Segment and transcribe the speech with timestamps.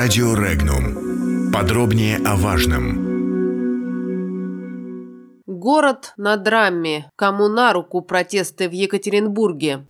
[0.00, 1.50] Радио Регнум.
[1.52, 2.84] Подробнее о важном.
[5.44, 7.10] Город на драме.
[7.16, 9.88] Кому на руку протесты в Екатеринбурге?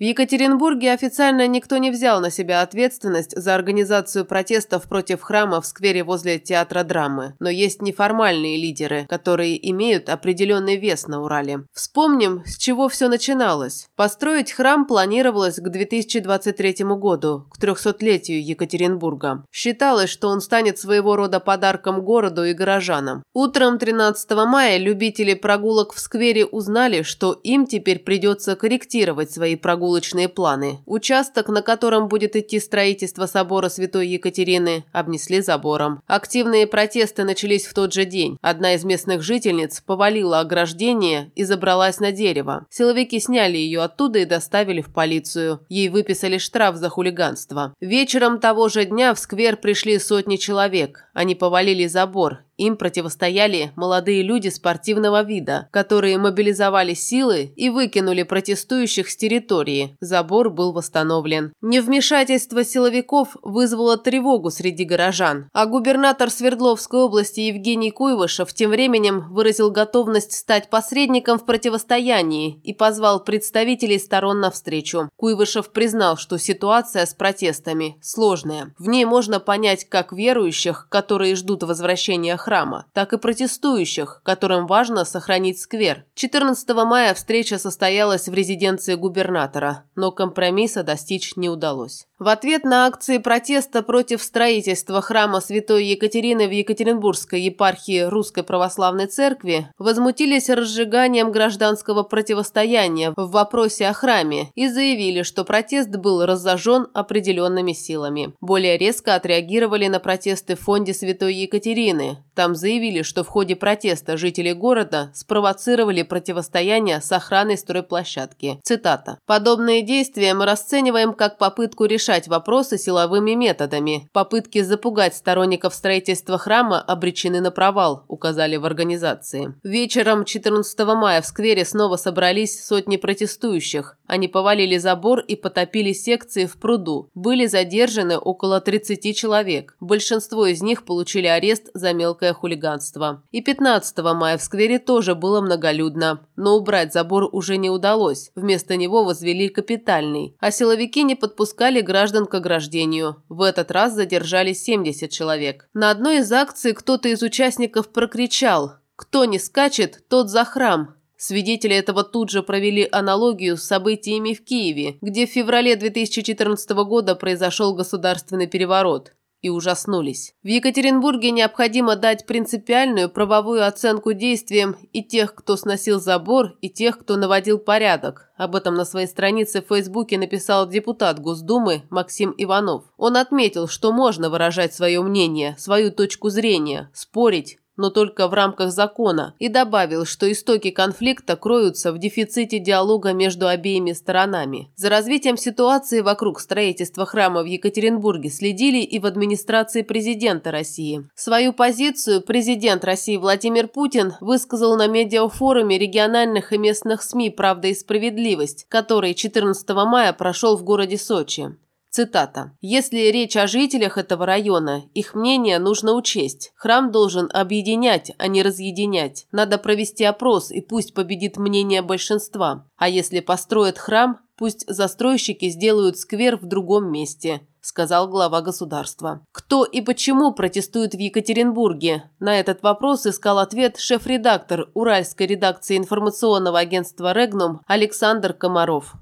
[0.00, 5.66] В Екатеринбурге официально никто не взял на себя ответственность за организацию протестов против храма в
[5.66, 7.34] сквере возле театра драмы.
[7.38, 11.66] Но есть неформальные лидеры, которые имеют определенный вес на Урале.
[11.74, 13.88] Вспомним, с чего все начиналось.
[13.94, 19.44] Построить храм планировалось к 2023 году, к 300-летию Екатеринбурга.
[19.52, 23.22] Считалось, что он станет своего рода подарком городу и горожанам.
[23.34, 29.89] Утром 13 мая любители прогулок в сквере узнали, что им теперь придется корректировать свои прогулки
[29.90, 30.78] прогулочные планы.
[30.86, 36.00] Участок, на котором будет идти строительство собора Святой Екатерины, обнесли забором.
[36.06, 38.38] Активные протесты начались в тот же день.
[38.40, 42.66] Одна из местных жительниц повалила ограждение и забралась на дерево.
[42.70, 45.60] Силовики сняли ее оттуда и доставили в полицию.
[45.68, 47.74] Ей выписали штраф за хулиганство.
[47.80, 51.06] Вечером того же дня в сквер пришли сотни человек.
[51.14, 59.08] Они повалили забор им противостояли молодые люди спортивного вида, которые мобилизовали силы и выкинули протестующих
[59.08, 59.96] с территории.
[60.00, 61.52] Забор был восстановлен.
[61.62, 69.70] Невмешательство силовиков вызвало тревогу среди горожан, а губернатор Свердловской области Евгений Куйвышев тем временем выразил
[69.70, 75.08] готовность стать посредником в противостоянии и позвал представителей сторон навстречу.
[75.16, 78.74] Куйвышев признал, что ситуация с протестами сложная.
[78.78, 84.66] В ней можно понять как верующих, которые ждут возвращения храма, храма, так и протестующих, которым
[84.66, 86.04] важно сохранить сквер.
[86.16, 92.08] 14 мая встреча состоялась в резиденции губернатора, но компромисса достичь не удалось.
[92.20, 99.06] В ответ на акции протеста против строительства храма Святой Екатерины в Екатеринбургской епархии Русской Православной
[99.06, 106.88] Церкви возмутились разжиганием гражданского противостояния в вопросе о храме и заявили, что протест был разожжен
[106.92, 108.34] определенными силами.
[108.42, 112.18] Более резко отреагировали на протесты в фонде Святой Екатерины.
[112.34, 118.60] Там заявили, что в ходе протеста жители города спровоцировали противостояние с охраной стройплощадки.
[118.62, 119.18] Цитата.
[119.26, 124.08] «Подобные действия мы расцениваем как попытку решать вопросы силовыми методами.
[124.12, 129.54] Попытки запугать сторонников строительства храма обречены на провал», указали в организации.
[129.62, 133.96] Вечером 14 мая в сквере снова собрались сотни протестующих.
[134.06, 137.10] Они повалили забор и потопили секции в пруду.
[137.14, 139.76] Были задержаны около 30 человек.
[139.80, 143.22] Большинство из них получили арест за мелкое мелкое хулиганство.
[143.30, 148.30] И 15 мая в сквере тоже было многолюдно, но убрать забор уже не удалось.
[148.34, 150.36] Вместо него возвели капитальный.
[150.40, 153.22] А силовики не подпускали граждан к ограждению.
[153.28, 155.68] В этот раз задержали 70 человек.
[155.74, 160.94] На одной из акций кто-то из участников прокричал «Кто не скачет, тот за храм».
[161.16, 167.14] Свидетели этого тут же провели аналогию с событиями в Киеве, где в феврале 2014 года
[167.14, 170.34] произошел государственный переворот и ужаснулись.
[170.42, 176.98] В Екатеринбурге необходимо дать принципиальную правовую оценку действиям и тех, кто сносил забор, и тех,
[176.98, 178.30] кто наводил порядок.
[178.36, 182.84] Об этом на своей странице в Фейсбуке написал депутат Госдумы Максим Иванов.
[182.96, 188.72] Он отметил, что можно выражать свое мнение, свою точку зрения, спорить, но только в рамках
[188.72, 194.70] закона, и добавил, что истоки конфликта кроются в дефиците диалога между обеими сторонами.
[194.76, 201.08] За развитием ситуации вокруг строительства храма в Екатеринбурге следили и в администрации президента России.
[201.14, 207.74] Свою позицию президент России Владимир Путин высказал на медиафоруме региональных и местных СМИ «Правда и
[207.74, 211.56] справедливость», который 14 мая прошел в городе Сочи.
[211.90, 212.52] Цитата.
[212.60, 216.52] «Если речь о жителях этого района, их мнение нужно учесть.
[216.54, 219.26] Храм должен объединять, а не разъединять.
[219.32, 222.64] Надо провести опрос, и пусть победит мнение большинства.
[222.76, 229.26] А если построят храм, пусть застройщики сделают сквер в другом месте», сказал глава государства.
[229.32, 232.04] Кто и почему протестует в Екатеринбурге?
[232.20, 238.94] На этот вопрос искал ответ шеф-редактор Уральской редакции информационного агентства «Регнум» Александр Комаров.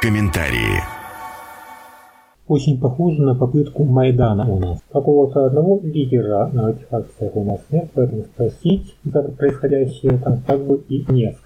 [0.00, 0.97] Комментарии
[2.48, 4.78] очень похоже на попытку Майдана у нас.
[4.90, 10.60] Какого-то одного лидера на этих акциях у нас нет, поэтому спросить за происходящее там как
[10.60, 11.36] бы и не с.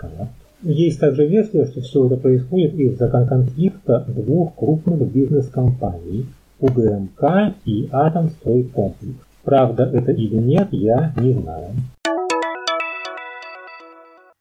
[0.63, 6.27] Есть также версия, что все это происходит из-за конфликта двух крупных бизнес-компаний
[6.61, 9.17] УГМК и Атомстройкомплекс.
[9.43, 11.71] Правда это или нет, я не знаю.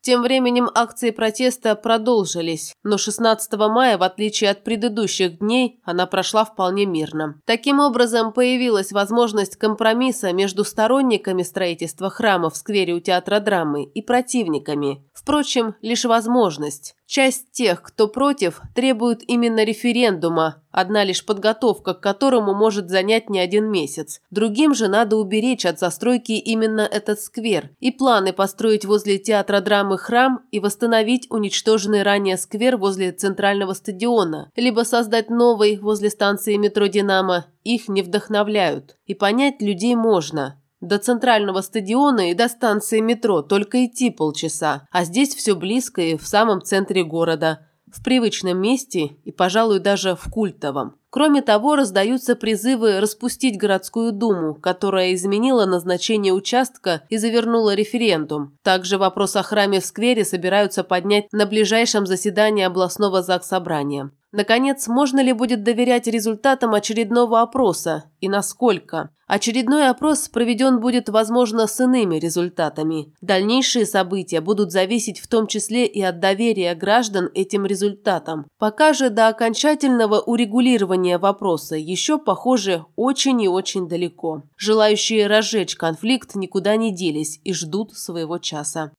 [0.02, 6.44] Тем временем акции протеста продолжились, но 16 мая, в отличие от предыдущих дней, она прошла
[6.44, 7.40] вполне мирно.
[7.46, 14.02] Таким образом, появилась возможность компромисса между сторонниками строительства храма в сквере у театра драмы и
[14.02, 15.08] противниками.
[15.14, 16.96] Впрочем, лишь возможность.
[17.12, 23.38] Часть тех, кто против, требует именно референдума, одна лишь подготовка к которому может занять не
[23.42, 24.22] один месяц.
[24.32, 29.98] Другим же надо уберечь от застройки именно этот сквер и планы построить возле театра драмы
[29.98, 36.86] храм и восстановить уничтоженный ранее сквер возле центрального стадиона, либо создать новый возле станции метро
[36.88, 38.96] «Динамо», их не вдохновляют.
[39.06, 40.61] И понять людей можно.
[40.82, 46.18] До центрального стадиона и до станции метро только идти полчаса, а здесь все близко и
[46.18, 50.96] в самом центре города, в привычном месте и, пожалуй, даже в культовом.
[51.12, 58.58] Кроме того, раздаются призывы распустить городскую думу, которая изменила назначение участка и завернула референдум.
[58.64, 64.12] Также вопрос о храме в сквере собираются поднять на ближайшем заседании областного заксобрания.
[64.32, 69.10] Наконец, можно ли будет доверять результатам очередного опроса и насколько?
[69.28, 73.14] Очередной опрос проведен будет, возможно, с иными результатами.
[73.22, 78.46] Дальнейшие события будут зависеть в том числе и от доверия граждан этим результатам.
[78.58, 84.44] Пока же до окончательного урегулирования вопроса еще, похоже, очень и очень далеко.
[84.58, 88.92] Желающие разжечь конфликт никуда не делись и ждут своего часа.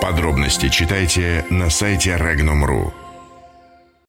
[0.00, 3.05] Подробности читайте на сайте Regnum.ru.